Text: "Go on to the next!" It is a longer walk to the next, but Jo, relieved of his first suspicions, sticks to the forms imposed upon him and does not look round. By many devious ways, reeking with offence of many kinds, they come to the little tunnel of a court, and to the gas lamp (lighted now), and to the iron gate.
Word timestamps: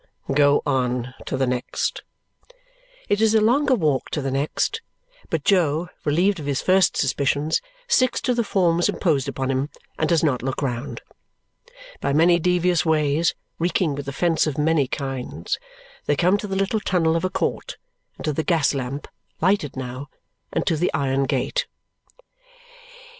"Go 0.33 0.63
on 0.65 1.13
to 1.27 1.37
the 1.37 1.45
next!" 1.45 2.01
It 3.07 3.21
is 3.21 3.35
a 3.35 3.39
longer 3.39 3.75
walk 3.75 4.09
to 4.09 4.21
the 4.23 4.31
next, 4.31 4.81
but 5.29 5.43
Jo, 5.43 5.89
relieved 6.05 6.39
of 6.39 6.47
his 6.47 6.59
first 6.59 6.97
suspicions, 6.97 7.61
sticks 7.87 8.19
to 8.21 8.33
the 8.33 8.43
forms 8.43 8.89
imposed 8.89 9.27
upon 9.29 9.51
him 9.51 9.69
and 9.99 10.09
does 10.09 10.23
not 10.23 10.41
look 10.41 10.63
round. 10.63 11.03
By 11.99 12.13
many 12.13 12.39
devious 12.39 12.83
ways, 12.83 13.35
reeking 13.59 13.93
with 13.93 14.07
offence 14.07 14.47
of 14.47 14.57
many 14.57 14.87
kinds, 14.87 15.59
they 16.07 16.15
come 16.15 16.35
to 16.39 16.47
the 16.47 16.55
little 16.55 16.79
tunnel 16.79 17.15
of 17.15 17.23
a 17.23 17.29
court, 17.29 17.77
and 18.17 18.25
to 18.25 18.33
the 18.33 18.41
gas 18.43 18.73
lamp 18.73 19.07
(lighted 19.39 19.75
now), 19.77 20.09
and 20.51 20.65
to 20.65 20.77
the 20.77 20.91
iron 20.95 21.25
gate. 21.25 21.67